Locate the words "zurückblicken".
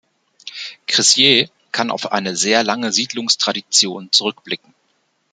4.11-4.73